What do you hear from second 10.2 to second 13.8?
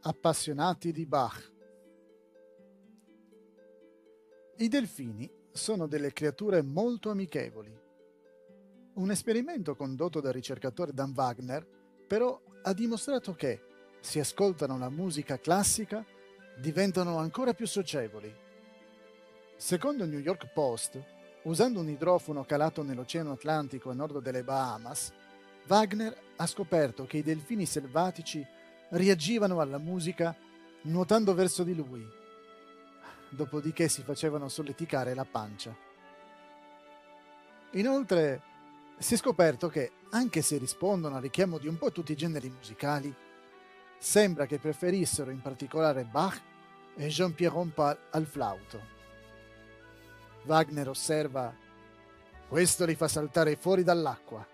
dal ricercatore Dan Wagner però ha dimostrato che,